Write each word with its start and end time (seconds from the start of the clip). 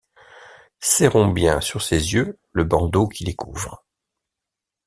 Serrons 0.79 1.27
bien 1.27 1.61
sur 1.61 1.83
ses 1.83 2.13
yeux 2.13 2.39
le 2.53 2.63
bandeau 2.63 3.07
qui 3.07 3.23
les 3.23 3.35
couvre. 3.35 3.83